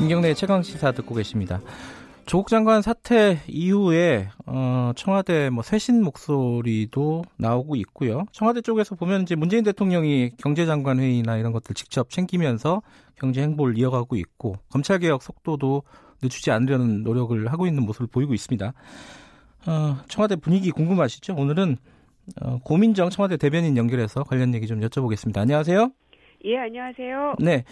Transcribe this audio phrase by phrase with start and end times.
[0.00, 1.60] 김경래의 최강 시사 듣고 계십니다.
[2.24, 8.24] 조국 장관 사태 이후에 어, 청와대 뭐 쇄신 목소리도 나오고 있고요.
[8.32, 12.80] 청와대 쪽에서 보면 이제 문재인 대통령이 경제장관 회의나 이런 것들 직접 챙기면서
[13.16, 15.82] 경제 행보를 이어가고 있고 검찰 개혁 속도도
[16.22, 18.72] 늦추지 않으려는 노력을 하고 있는 모습을 보이고 있습니다.
[19.66, 21.34] 어, 청와대 분위기 궁금하시죠?
[21.34, 21.76] 오늘은
[22.40, 25.36] 어, 고민정 청와대 대변인 연결해서 관련 얘기 좀 여쭤보겠습니다.
[25.36, 25.90] 안녕하세요.
[26.46, 27.34] 예, 안녕하세요.
[27.38, 27.64] 네.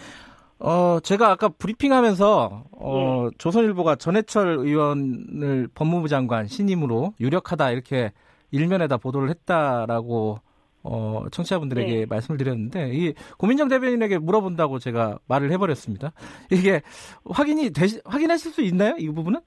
[0.60, 3.36] 어, 제가 아까 브리핑하면서 어, 예.
[3.38, 8.12] 조선일보가 전해철 의원을 법무부 장관 신임으로 유력하다 이렇게
[8.50, 10.40] 일면에다 보도를 했다라고
[10.82, 12.06] 어, 청취자분들에게 네.
[12.06, 16.12] 말씀을 드렸는데 이 고민정 대변인에게 물어본다고 제가 말을 해버렸습니다.
[16.50, 16.82] 이게
[17.24, 18.96] 확인이 되시, 확인하실 수 있나요?
[18.98, 19.40] 이 부분은?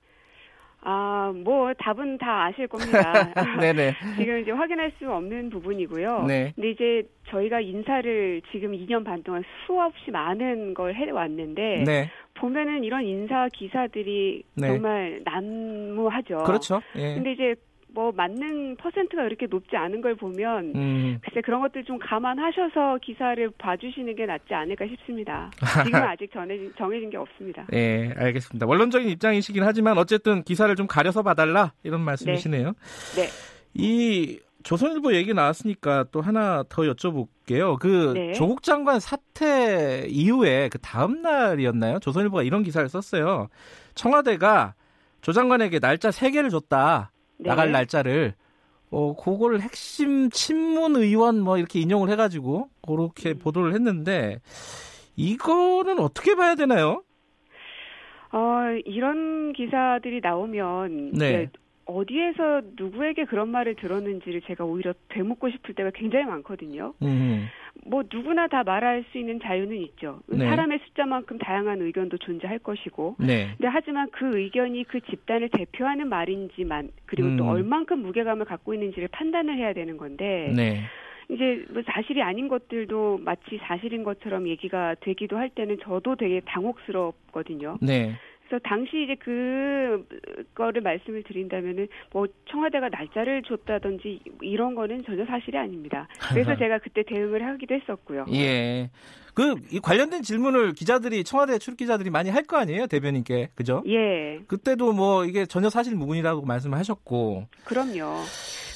[0.83, 3.31] 아, 뭐 답은 다 아실 겁니다.
[3.61, 3.93] 네네.
[4.17, 6.23] 지금 이제 확인할 수 없는 부분이고요.
[6.23, 6.53] 네.
[6.55, 12.09] 근데 이제 저희가 인사를 지금 2년 반 동안 수없이 많은 걸 해왔는데 네.
[12.33, 14.67] 보면은 이런 인사 기사들이 네.
[14.67, 16.43] 정말 난무하죠.
[16.45, 16.81] 그렇죠.
[16.95, 17.13] 예.
[17.13, 17.55] 근데 이제
[17.93, 21.19] 뭐 맞는 퍼센트가 그렇게 높지 않은 걸 보면 음.
[21.23, 25.51] 글쎄 그런 것들 좀 감안하셔서 기사를 봐주시는 게 낫지 않을까 싶습니다.
[25.83, 27.65] 지금 아직 정해진, 정해진 게 없습니다.
[27.69, 28.65] 네, 알겠습니다.
[28.65, 32.73] 원론적인 입장이시긴 하지만 어쨌든 기사를 좀 가려서 봐달라 이런 말씀이시네요.
[33.15, 33.21] 네.
[33.23, 33.27] 네.
[33.73, 37.77] 이 조선일보 얘기 나왔으니까 또 하나 더 여쭤볼게요.
[37.79, 38.33] 그 네.
[38.33, 41.99] 조국 장관 사태 이후에 그 다음 날이었나요?
[41.99, 43.49] 조선일보가 이런 기사를 썼어요.
[43.95, 44.75] 청와대가
[45.21, 47.11] 조 장관에게 날짜 3개를 줬다.
[47.41, 47.49] 네.
[47.49, 48.33] 나갈 날짜를
[48.91, 53.39] 어 그거를 핵심 친문 의원 뭐 이렇게 인용을 해가지고 그렇게 음.
[53.39, 54.39] 보도를 했는데
[55.15, 57.03] 이거는 어떻게 봐야 되나요?
[58.31, 61.49] 어 이런 기사들이 나오면 네.
[61.85, 66.93] 어디에서 누구에게 그런 말을 들었는지를 제가 오히려 되묻고 싶을 때가 굉장히 많거든요.
[67.01, 67.47] 음.
[67.85, 70.19] 뭐 누구나 다 말할 수 있는 자유는 있죠.
[70.27, 70.45] 네.
[70.45, 73.15] 사람의 숫자만큼 다양한 의견도 존재할 것이고.
[73.19, 73.49] 네.
[73.57, 77.37] 근데 하지만 그 의견이 그 집단을 대표하는 말인지만 그리고 음.
[77.37, 80.51] 또 얼만큼 무게감을 갖고 있는지를 판단을 해야 되는 건데.
[80.55, 80.81] 네.
[81.29, 87.77] 이제 뭐 사실이 아닌 것들도 마치 사실인 것처럼 얘기가 되기도 할 때는 저도 되게 당혹스럽거든요.
[87.81, 88.17] 네.
[88.51, 90.05] 그래서 당시 이제 그
[90.53, 96.09] 거를 말씀을 드린다면은 뭐 청와대가 날짜를 줬다든지 이런 거는 전혀 사실이 아닙니다.
[96.33, 98.25] 그래서 제가 그때 대응을 하기도 했었고요.
[98.33, 98.89] 예.
[99.33, 103.81] 그 관련된 질문을 기자들이 청와대 출입 기자들이 많이 할 거 아니에요 대변인께 그죠?
[103.87, 104.39] 예.
[104.47, 107.45] 그때도 뭐 이게 전혀 사실 무근이라고 말씀하셨고.
[107.63, 108.17] 그럼요.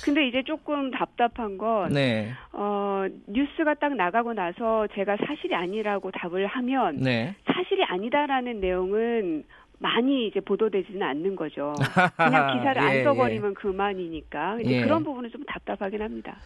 [0.06, 2.32] 근데 이제 조금 답답한 건 네.
[2.54, 7.36] 어, 뉴스가 딱 나가고 나서 제가 사실이 아니라고 답을 하면 네.
[7.52, 9.44] 사실이 아니다라는 내용은
[9.86, 11.76] 많이 이제 보도되지는 않는 거죠.
[12.18, 13.54] 그냥 기사를 예, 안 써버리면 예.
[13.54, 14.60] 그만이니까.
[14.62, 14.82] 이제 예.
[14.82, 16.38] 그런 부분은 좀 답답하긴 합니다.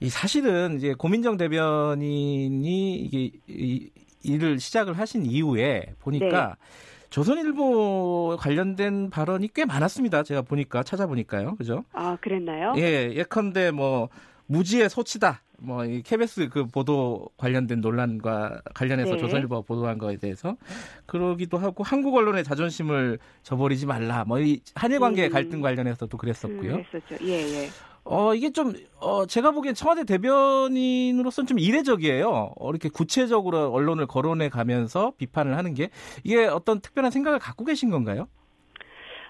[0.00, 3.88] 이 사실은 이제 고민정 대변인이 이게 이,
[4.22, 7.08] 일을 시작을 하신 이후에 보니까 네.
[7.08, 10.22] 조선일보 관련된 발언이 꽤 많았습니다.
[10.22, 11.56] 제가 보니까 찾아보니까요.
[11.56, 11.84] 그죠?
[11.92, 12.74] 아, 그랬나요?
[12.76, 14.08] 예, 예컨대 뭐
[14.46, 15.42] 무지의 소치다.
[15.58, 19.18] 뭐 이 KBS 그 보도 관련된 논란과 관련해서 네.
[19.18, 20.56] 조선일보가 보도한 거에 대해서
[21.06, 24.24] 그러기도 하고 한국 언론의 자존심을 저버리지 말라.
[24.24, 25.30] 뭐 이 한일 관계 음.
[25.32, 26.74] 갈등 관련해서도 그랬었고요.
[26.74, 27.24] 음, 그랬었죠.
[27.24, 27.68] 예, 예.
[28.04, 32.52] 어, 이게 좀, 어, 제가 보기엔 청와대 대변인으로서는 좀 이례적이에요.
[32.58, 35.90] 어, 이렇게 구체적으로 언론을 거론해 가면서 비판을 하는 게,
[36.24, 38.26] 이게 어떤 특별한 생각을 갖고 계신 건가요?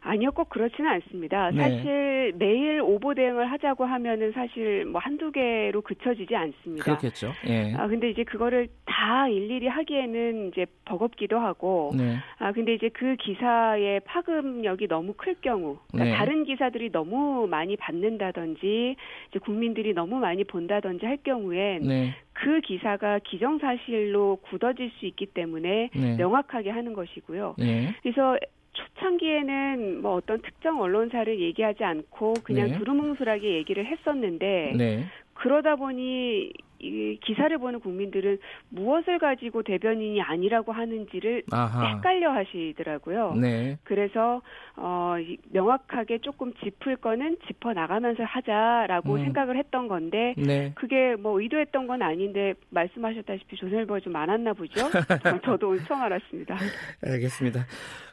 [0.04, 1.50] 아니요, 꼭 그렇지는 않습니다.
[1.50, 1.60] 네.
[1.60, 6.84] 사실 매일 오보 대응을 하자고 하면은 사실 뭐 한두 개로 그쳐지지 않습니다.
[6.84, 7.32] 그렇겠죠.
[7.46, 7.72] 예.
[7.76, 12.16] 아 근데 이제 그거를 다 일일이 하기에는 이제 버겁기도 하고, 네.
[12.38, 16.16] 아 근데 이제 그 기사의 파급력이 너무 클 경우, 그러니까 네.
[16.18, 18.96] 다른 기사들이 너무 많이 받는다든지,
[19.30, 22.14] 이제 국민들이 너무 많이 본다든지 할 경우엔 네.
[22.32, 26.16] 그 기사가 기정사실로 굳어질 수 있기 때문에 네.
[26.16, 27.54] 명확하게 하는 것이고요.
[27.58, 27.94] 네.
[28.02, 28.36] 그래서
[28.72, 32.78] 초창기에는 뭐 어떤 특정 언론사를 얘기하지 않고 그냥 네.
[32.78, 35.04] 두루뭉술하게 얘기를 했었는데 네.
[35.34, 38.38] 그러다 보니 이 기사를 보는 국민들은
[38.70, 41.86] 무엇을 가지고 대변인이 아니라고 하는지를 아하.
[41.86, 43.34] 헷갈려 하시더라고요.
[43.40, 43.78] 네.
[43.84, 44.42] 그래서
[44.76, 45.14] 어
[45.50, 49.24] 명확하게 조금 짚을 거는 짚어 나가면서 하자라고 음.
[49.24, 50.72] 생각을 했던 건데 네.
[50.74, 54.74] 그게 뭐 의도했던 건 아닌데 말씀하셨다시피 조선일보가 좀 많았나 보죠.
[55.44, 56.56] 저도 처음 알았습니다.
[57.04, 57.66] 알겠습니다.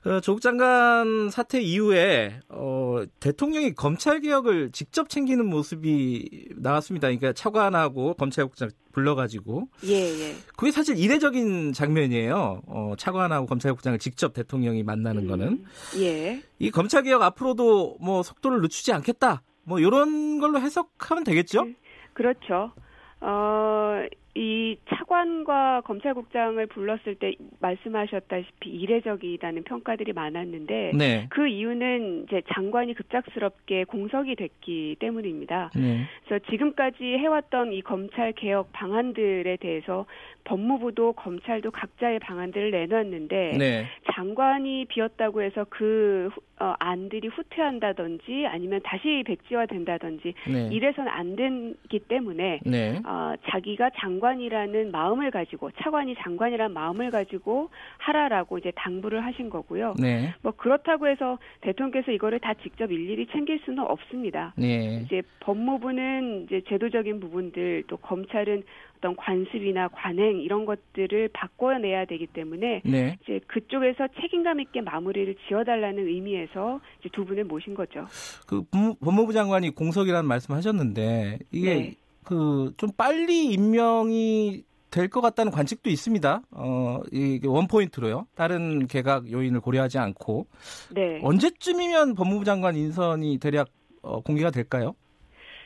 [0.05, 7.07] 어, 조국 장관 사태 이후에 어, 대통령이 검찰 개혁을 직접 챙기는 모습이 나왔습니다.
[7.07, 10.35] 그러니까 차관하고 검찰국 장 불러가지고 예, 예.
[10.55, 12.61] 그게 사실 이례적인 장면이에요.
[12.67, 15.65] 어, 차관하고 검찰국장을 직접 대통령이 만나는 음, 거는
[15.97, 16.43] 예.
[16.59, 19.41] 이 검찰 개혁 앞으로도 뭐 속도를 늦추지 않겠다.
[19.63, 21.63] 뭐 이런 걸로 해석하면 되겠죠?
[21.63, 21.75] 네,
[22.13, 22.73] 그렇죠.
[23.21, 31.27] 어, 이 차관과 검찰국장을 불렀을 때 말씀하셨다시피 이례적이다는 평가들이 많았는데 네.
[31.29, 35.71] 그 이유는 이제 장관이 급작스럽게 공석이 됐기 때문입니다.
[35.75, 36.05] 네.
[36.25, 40.05] 그래서 지금까지 해왔던 이 검찰 개혁 방안들에 대해서
[40.43, 43.85] 법무부도 검찰도 각자의 방안들을 내놨는데 네.
[44.13, 46.29] 장관이 비었다고 해서 그
[46.59, 50.69] 어, 안들이 후퇴한다든지 아니면 다시 백지화 된다든지 네.
[50.71, 52.99] 이래서는 안 되기 때문에 네.
[53.05, 59.95] 어, 자기가 장 관이라는 마음을 가지고 차관이 장관이라는 마음을 가지고 하라라고 이제 당부를 하신 거고요.
[59.99, 60.33] 네.
[60.41, 64.53] 뭐 그렇다고 해서 대통령께서 이거를 다 직접 일일이 챙길 수는 없습니다.
[64.57, 65.01] 네.
[65.05, 68.63] 이제 법무부는 이제 제도적인 부분들 또 검찰은
[68.99, 73.17] 어떤 관습이나 관행 이런 것들을 바꿔내야 되기 때문에 네.
[73.23, 76.81] 이제 그쪽에서 책임감 있게 마무리를 지어달라는 의미에서
[77.13, 78.05] 두 분을 모신 거죠.
[78.47, 78.63] 그
[78.99, 81.95] 법무부 장관이 공석이라는 말씀하셨는데 이게 네.
[82.29, 86.41] 그 좀 빨리 임명이 될 것 같다는 관측도 있습니다.
[86.51, 88.25] 어, 이게 원 포인트로요.
[88.35, 90.47] 다른 개각 요인을 고려하지 않고.
[90.95, 91.19] 네.
[91.23, 93.67] 언제쯤이면 법무부 장관 인선이 대략
[94.01, 94.95] 어, 공개가 될까요?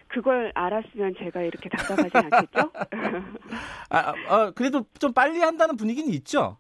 [0.10, 2.72] 그걸 알았으면 제가 이렇게 답답하지 않겠죠?
[3.90, 6.58] 아, 아, 그래도 좀 빨리 한다는 분위기는 있죠?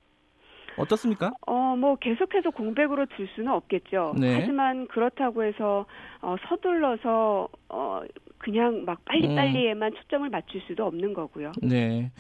[0.77, 1.31] 어떻습니까?
[1.47, 4.15] 어, 뭐 계속해서 공백으로 둘 수는 없겠죠.
[4.17, 4.39] 네.
[4.39, 5.85] 하지만 그렇다고 해서
[6.21, 8.01] 어, 서둘러서 어,
[8.37, 9.95] 그냥 막 빨리빨리에만 음.
[9.95, 11.51] 초점을 맞출 수도 없는 거고요.
[11.61, 12.11] 네.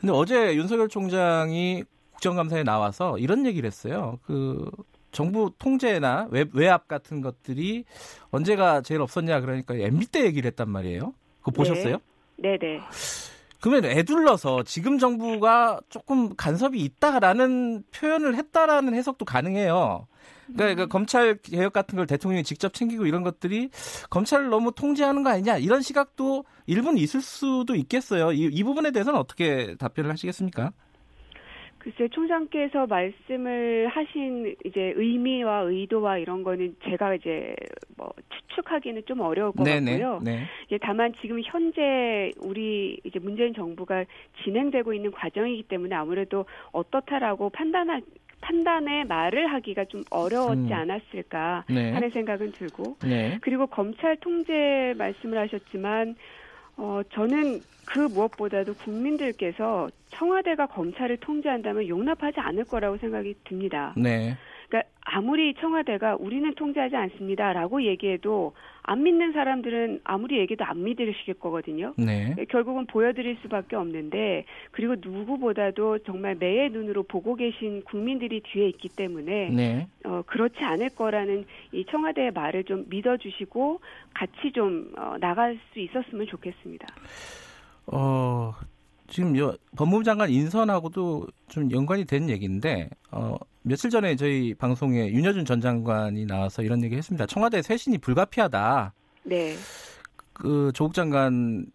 [0.00, 4.18] 근데 어제 윤석열 총장이 국정감사에 나와서 이런 얘기를 했어요.
[4.24, 4.70] 그
[5.10, 7.84] 정부 통제나 외, 외압 같은 것들이
[8.30, 11.14] 언제가 제일 없었냐 그러니까 MB 때 얘기를 했단 말이에요.
[11.40, 11.98] 그거 보셨어요?
[12.36, 12.80] 네, 네.
[13.60, 20.06] 그러면 애둘러서 지금 정부가 조금 간섭이 있다라는 표현을 했다라는 해석도 가능해요.
[20.56, 20.88] 그러니까, 음.
[20.88, 23.70] 검찰 개혁 같은 걸 대통령이 직접 챙기고 이런 것들이
[24.10, 28.32] 검찰을 너무 통제하는 거 아니냐 이런 시각도 일부는 있을 수도 있겠어요.
[28.32, 30.72] 이, 이 부분에 대해서는 어떻게 답변을 하시겠습니까?
[31.78, 37.54] 글쎄 총장께서 말씀을 하신 이제 의미와 의도와 이런 거는 제가 이제
[37.96, 38.12] 뭐
[38.58, 40.20] 추측하기는 좀 어려울 것 네네, 같고요.
[40.22, 40.44] 네.
[40.70, 44.04] 예, 다만 지금 현재 우리 이제 문재인 정부가
[44.42, 48.02] 진행되고 있는 과정이기 때문에 아무래도 어떻다라고 판단할
[48.40, 50.72] 판단에 말을 하기가 좀 어려웠지 음.
[50.72, 51.92] 않았을까 네.
[51.92, 53.38] 하는 생각은 들고 네.
[53.40, 56.14] 그리고 검찰 통제 말씀을 하셨지만
[56.76, 63.94] 어, 저는 그 무엇보다도 국민들께서 청와대가 검찰을 통제한다면 용납하지 않을 거라고 생각이 듭니다.
[63.96, 64.36] 네.
[64.68, 68.52] 그러니까 아무리 청와대가 우리는 통제하지 않습니다라고 얘기해도
[68.82, 71.94] 안 믿는 사람들은 아무리 얘기도 안 믿으실 거거든요.
[71.96, 72.34] 네.
[72.50, 79.50] 결국은 보여드릴 수밖에 없는데 그리고 누구보다도 정말 매의 눈으로 보고 계신 국민들이 뒤에 있기 때문에
[79.50, 79.88] 네.
[80.04, 83.80] 어, 그렇지 않을 거라는 이 청와대의 말을 좀 믿어주시고
[84.14, 86.86] 같이 좀 어, 나갈 수 있었으면 좋겠습니다.
[87.86, 88.52] 어,
[89.08, 95.44] 지금 요 법무부 장관 인선하고도 좀 연관이 된 얘기인데 어, 며칠 전에 저희 방송에 윤여준
[95.44, 97.26] 전 장관이 나와서 이런 얘기 했습니다.
[97.26, 98.92] 청와대 쇄신이 불가피하다.
[99.24, 99.54] 네.
[100.32, 101.66] 그 조국 장관의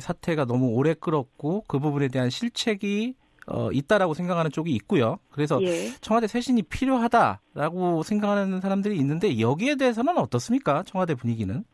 [0.00, 3.14] 사태가 너무 오래 끌었고 그 부분에 대한 실책이
[3.46, 5.18] 어, 있다라고 생각하는 쪽이 있고요.
[5.30, 5.88] 그래서 예.
[6.00, 10.84] 청와대 쇄신이 필요하다라고 생각하는 사람들이 있는데 여기에 대해서는 어떻습니까?
[10.84, 11.64] 청와대 분위기는?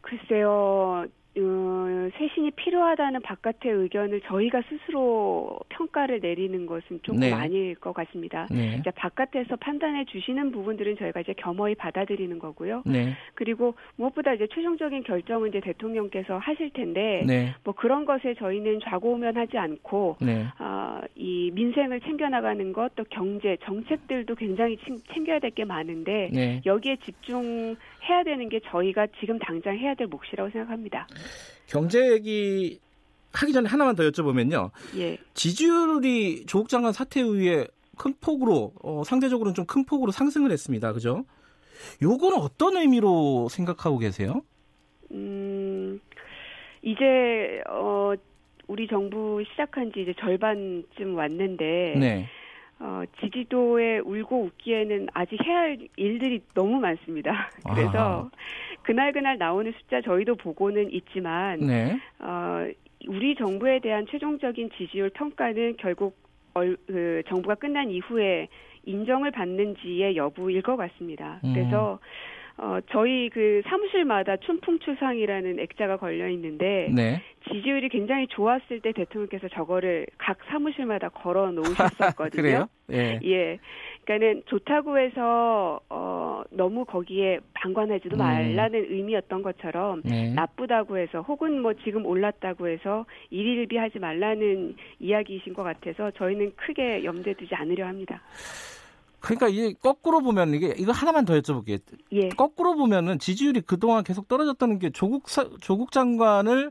[0.00, 1.04] 글쎄요.
[1.38, 7.32] 어, 쇄신이 필요하다는 바깥의 의견을 저희가 스스로 평가를 내리는 것은 조금 네.
[7.32, 8.46] 아닐 것 같습니다.
[8.50, 8.66] 네.
[8.80, 12.82] 그러니까 바깥에서 판단해 주시는 부분들은 저희가 이제 겸허히 받아들이는 거고요.
[12.86, 13.14] 네.
[13.34, 17.54] 그리고 무엇보다 이제 최종적인 결정은 이제 대통령께서 하실 텐데 네.
[17.64, 20.46] 뭐 그런 것에 저희는 좌고우면하지 않고 네.
[20.58, 24.78] 어, 이 민생을 챙겨나가는 것 또 경제 정책들도 굉장히
[25.12, 26.60] 챙겨야 될 게 많은데 네.
[26.66, 31.06] 여기에 집중해야 되는 게 저희가 지금 당장 해야 될 몫이라고 생각합니다.
[31.66, 32.78] 경제 얘기
[33.32, 34.70] 하기 전에 하나만 더 여쭤보면요.
[34.96, 35.18] 예.
[35.34, 37.66] 지지율이 조국 장관 사태 이후에
[37.98, 40.92] 큰 폭으로 어, 상대적으로는 좀 큰 폭으로 상승을 했습니다.
[40.92, 41.24] 그죠?
[42.02, 44.42] 요거는 어떤 의미로 생각하고 계세요?
[45.12, 46.00] 음,
[46.82, 48.14] 이제 어
[48.68, 52.28] 우리 정부 시작한 지 이제 절반쯤 왔는데 네.
[52.78, 57.48] 어, 지지도에 울고 웃기에는 아직 해야 할 일들이 너무 많습니다.
[57.74, 58.30] 그래서 아.
[58.82, 61.98] 그날 그날 나오는 숫자 저희도 보고는 있지만 네.
[62.18, 62.66] 어,
[63.08, 66.16] 우리 정부에 대한 최종적인 지지율 평가는 결국
[66.54, 68.48] 얼, 그 정부가 끝난 이후에
[68.84, 71.40] 인정을 받는지의 여부일 것 같습니다.
[71.44, 71.54] 음.
[71.54, 71.98] 그래서
[72.58, 77.22] 어, 저희 그 사무실마다 춘풍추상이라는 액자가 걸려 있는데 네.
[77.48, 82.30] 지지율이 굉장히 좋았을 때 대통령께서 저거를 각 사무실마다 걸어 놓으셨었거든요.
[82.42, 82.68] 그래요?
[82.92, 83.20] 예.
[83.24, 83.58] 예.
[84.04, 88.18] 그러니까는 좋다고 해서 어 너무 거기에 방관하지도 음.
[88.18, 90.32] 말라는 의미였던 것처럼 네.
[90.32, 97.34] 나쁘다고 해서 혹은 뭐 지금 올랐다고 해서 일일비하지 말라는 이야기이신 것 같아서 저희는 크게 염두에
[97.34, 98.22] 두지 않으려 합니다.
[99.26, 101.80] 그러니까 이게 거꾸로 보면 이게 이거 하나만 더 여쭤볼게요.
[102.12, 102.28] 예.
[102.30, 106.70] 거꾸로 보면은 지지율이 그동안 계속 떨어졌다는 게 조국 사, 조국 장관을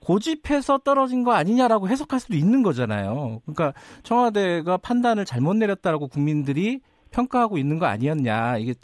[0.00, 3.40] 고집해서 떨어진 거 아니냐라고 해석할 수도 있는 거잖아요.
[3.44, 3.72] 그러니까
[4.04, 8.74] 청와대가 판단을 잘못 내렸다라고 국민들이 평가하고 있는 거 아니었냐 이게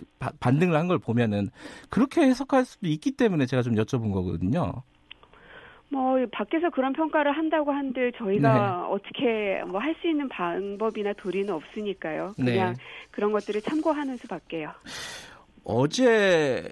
[0.40, 1.50] 반등을 한 걸 보면은
[1.90, 4.82] 그렇게 해석할 수도 있기 때문에 제가 좀 여쭤본 거거든요.
[5.92, 8.92] 뭐 밖에서 그런 평가를 한다고 한들 저희가 네.
[8.94, 12.32] 어떻게 뭐 할 수 있는 방법이나 도리는 없으니까요.
[12.36, 12.78] 그냥 네.
[13.10, 14.70] 그런 것들을 참고하는 수밖에요.
[15.64, 16.62] 어제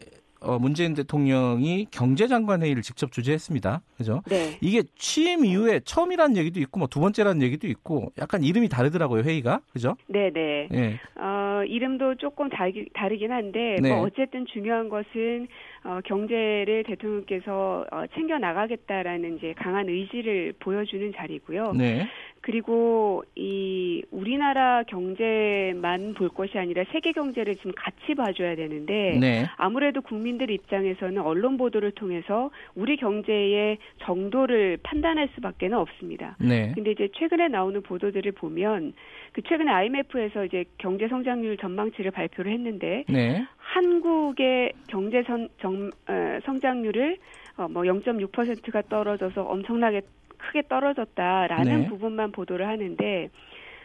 [0.40, 3.82] 어, 문재인 대통령이 경제장관 회의를 직접 주재했습니다.
[3.98, 4.22] 그죠?
[4.26, 4.56] 네.
[4.62, 9.60] 이게 취임 이후에 처음이라는 얘기도 있고 뭐 두 번째라는 얘기도 있고 약간 이름이 다르더라고요 회의가
[9.70, 9.96] 그죠?
[10.08, 10.68] 네네.
[10.70, 10.98] 네.
[11.20, 13.90] 어, 이름도 조금 다르, 다르긴 한데 네.
[13.94, 15.46] 뭐 어쨌든 중요한 것은
[15.82, 21.72] 어, 경제를 대통령께서 어, 챙겨 나가겠다라는 이제 강한 의지를 보여주는 자리고요.
[21.72, 22.06] 네.
[22.42, 29.46] 그리고 이 우리나라 경제만 볼 것이 아니라 세계 경제를 지금 같이 봐줘야 되는데 네.
[29.56, 36.36] 아무래도 국민들 입장에서는 언론 보도를 통해서 우리 경제의 정도를 판단할 수밖에는 없습니다.
[36.40, 36.72] 네.
[36.74, 38.94] 근데 이제 최근에 나오는 보도들을 보면
[39.32, 43.46] 그 최근에 IMF에서 이제 경제 성장률 전망치를 발표를 했는데 네.
[43.56, 47.16] 한국의 경제 선, 정, 어, 성장률을
[47.56, 50.02] 어, 뭐 0.6%가 떨어져서 엄청나게
[50.38, 51.88] 크게 떨어졌다라는 네.
[51.88, 53.28] 부분만 보도를 하는데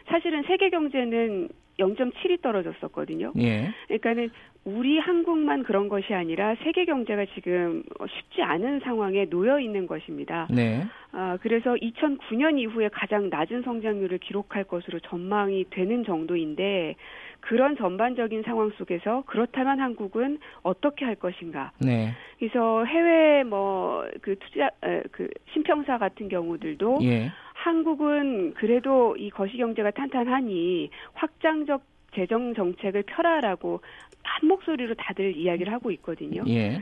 [0.08, 1.48] 사실은 세계 경제는
[1.78, 3.32] 0.7이 떨어졌었거든요.
[3.38, 3.70] 예.
[3.86, 4.30] 그러니까는
[4.64, 10.48] 우리 한국만 그런 것이 아니라 세계 경제가 지금 쉽지 않은 상황에 놓여 있는 것입니다.
[10.50, 10.84] 네.
[11.12, 16.96] 아, 그래서 2009년 이후에 가장 낮은 성장률을 기록할 것으로 전망이 되는 정도인데
[17.40, 21.72] 그런 전반적인 상황 속에서 그렇다면 한국은 어떻게 할 것인가?
[21.78, 22.12] 네.
[22.38, 23.86] 그래서 해외 뭐
[24.20, 24.70] 그 투자
[25.12, 27.30] 그 신평사 같은 경우들도 예.
[27.70, 31.82] 한국은 그래도 이 거시 경제가 탄탄하니 확장적
[32.14, 33.80] 재정 정책을 펴라라고
[34.22, 36.44] 한 목소리로 다들 이야기를 하고 있거든요.
[36.46, 36.80] 예.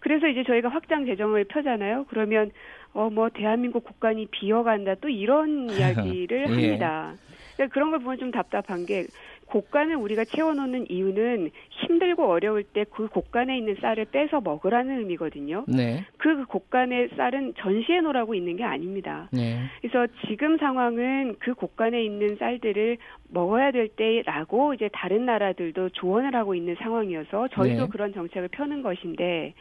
[0.00, 2.04] 그래서 이제 저희가 확장 재정을 펴잖아요.
[2.10, 2.50] 그러면
[2.92, 6.44] 어 뭐 대한민국 국간이 비어간다 또 이런 이야기를 예.
[6.44, 7.14] 합니다.
[7.56, 9.06] 그러니까 그런 걸 보면 좀 답답한 게
[9.50, 15.64] 곡간을 우리가 채워놓는 이유는 힘들고 어려울 때 그 곡간에 있는 쌀을 빼서 먹으라는 의미거든요.
[15.68, 16.04] 네.
[16.16, 19.28] 그 곡간의 쌀은 전시해 놓으라고 있는 게 아닙니다.
[19.32, 19.60] 네.
[19.80, 26.54] 그래서 지금 상황은 그 곡간에 있는 쌀들을 먹어야 될 때라고 이제 다른 나라들도 조언을 하고
[26.56, 27.88] 있는 상황이어서 저희도 네.
[27.88, 29.54] 그런 정책을 펴는 것인데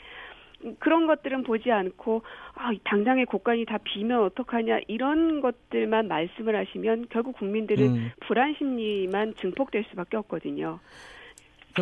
[0.79, 2.23] 그런 것들은 보지 않고
[2.55, 8.11] 아, 당장의 곳간이 다 비면 어떡하냐 이런 것들만 말씀을 하시면 결국 국민들은 음.
[8.21, 10.79] 불안 심리만 증폭될 수밖에 없거든요.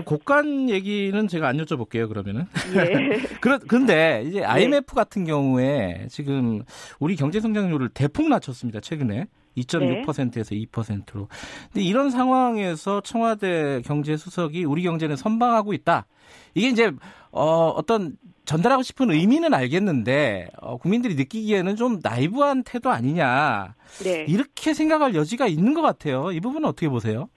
[0.04, 2.46] 곡간 얘기는 제가 안 여쭤볼게요, 그러면은.
[2.76, 3.18] 예.
[3.40, 4.96] 그런, 근데 이제 IMF 네.
[4.96, 6.64] 같은 경우에 지금
[7.00, 9.28] 우리 경제 성장률을 대폭 낮췄습니다, 최근에.
[9.58, 10.66] 2.6%에서 네.
[10.66, 11.30] 2%로.
[11.72, 16.08] 근데 이런 상황에서 청와대 경제수석이 우리 경제는 선방하고 있다.
[16.56, 16.92] 이게 이제
[17.32, 24.26] 어, 어떤 전달하고 싶은 의미는 알겠는데 어, 국민들이 느끼기에는 좀 나이브한 태도 아니냐 네.
[24.28, 26.32] 이렇게 생각할 여지가 있는 것 같아요.
[26.32, 27.30] 이 부분은 어떻게 보세요?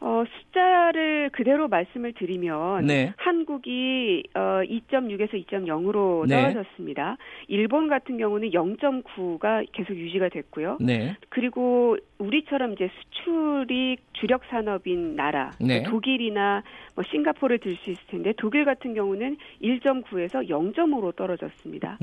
[0.00, 3.12] 어, 숫자를 그대로 말씀을 드리면 네.
[3.16, 7.16] 한국이 어, 2.6에서 2.0으로 떨어졌습니다.
[7.48, 10.78] 일본 같은 경우는 0.9가 계속 유지가 됐고요.
[10.80, 11.16] 네.
[11.28, 15.82] 그리고 우리처럼 이제 수출이 주력 산업인 나라, 네.
[15.84, 16.62] 독일이나
[16.94, 21.98] 뭐 싱가포르를 들 수 있을 텐데 독일 같은 경우는 1.9에서 0.5로 떨어졌습니다.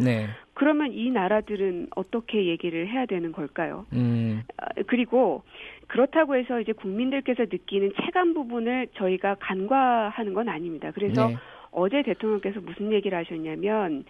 [0.58, 0.60] 네.
[0.60, 3.86] 그러면 이 나라들은 어떻게 얘기를 해야 되는 걸까요?
[3.94, 4.42] 음.
[4.58, 5.44] 어, 그리고
[5.88, 10.92] 그렇다고 해서 이제 국민들께서 느끼는 체감 부분을 저희가 간과하는 건 아닙니다.
[10.94, 11.38] 그래서 네.
[11.72, 14.04] 어제 대통령께서 무슨 얘기를 하셨냐면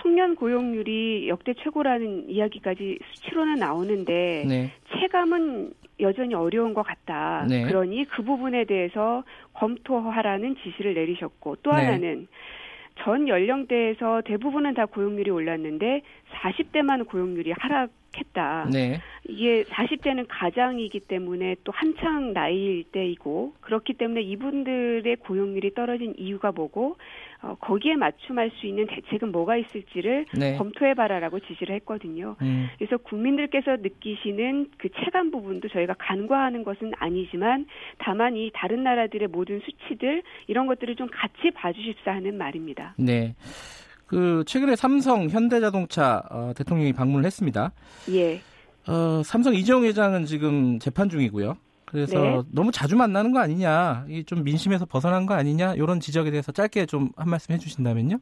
[0.00, 4.72] 청년 고용률이 역대 최고라는 이야기까지 수치로는 나오는데 네.
[4.98, 7.46] 체감은 여전히 어려운 것 같다.
[7.48, 7.64] 네.
[7.64, 9.22] 그러니 그 부분에 대해서
[9.52, 11.76] 검토하라는 지시를 내리셨고 또 네.
[11.76, 12.26] 하나는
[13.02, 16.02] 전 연령대에서 대부분은 다 고용률이 올랐는데
[16.34, 18.68] 40대만 고용률이 하락 했다.
[18.72, 19.00] 네.
[19.28, 26.96] 이게 40대는 가장이기 때문에 또 한창 나이일 때이고 그렇기 때문에 이분들의 고용률이 떨어진 이유가 뭐고
[27.42, 30.56] 어, 거기에 맞춤할 수 있는 대책은 뭐가 있을지를 네.
[30.56, 32.36] 검토해봐라라고 지시를 했거든요.
[32.40, 32.68] 음.
[32.78, 37.66] 그래서 국민들께서 느끼시는 그 체감 부분도 저희가 간과하는 것은 아니지만
[37.98, 42.94] 다만 이 다른 나라들의 모든 수치들 이런 것들을 좀 같이 봐주십사 하는 말입니다.
[42.96, 43.34] 네.
[44.12, 47.72] 그 최근에 삼성, 현대자동차 어, 대통령이 방문을 했습니다.
[48.10, 48.42] 예.
[48.86, 51.56] 어, 삼성 이재용 회장은 지금 재판 중이고요.
[51.86, 52.42] 그래서 네.
[52.50, 56.84] 너무 자주 만나는 거 아니냐, 이 좀 민심에서 벗어난 거 아니냐 이런 지적에 대해서 짧게
[56.86, 58.18] 좀 한 말씀 해주신다면요.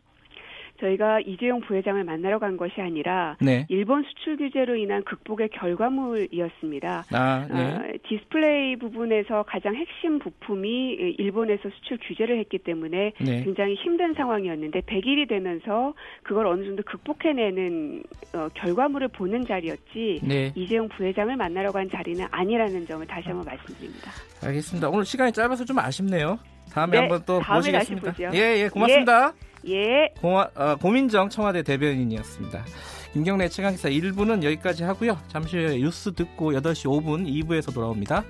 [0.81, 3.67] 저희가 이재용 부회장을 만나러 간 것이 아니라 네.
[3.69, 7.05] 일본 수출 규제로 인한 극복의 결과물이었습니다.
[7.13, 7.61] 아, 네.
[7.61, 13.45] 어, 디스플레이 부분에서 가장 핵심 부품이 일본에서 수출 규제를 했기 때문에 네.
[13.45, 18.03] 굉장히 힘든 상황이었는데 100일이 되면서 그걸 어느 정도 극복해내는
[18.35, 20.53] 어, 결과물을 보는 자리였지 네.
[20.55, 24.11] 이재용 부회장을 만나러 간 자리는 아니라는 점을 다시 한번 말씀드립니다.
[24.43, 24.89] 알겠습니다.
[24.89, 26.39] 오늘 시간이 짧아서 좀 아쉽네요.
[26.73, 28.33] 다음에 네, 한번 또 다음에 모시겠습니다.
[28.35, 29.35] 예, 예, 고맙습니다.
[29.35, 29.50] 예.
[29.69, 30.13] 예.
[30.21, 32.65] 고마, 어, 고민정 청와대 대변인이었습니다.
[33.13, 35.19] 김경래 최강기사 1부는 여기까지 하고요.
[35.29, 38.25] 잠시 후에 뉴스 듣고 8시 5분 2부에서 돌아옵니다.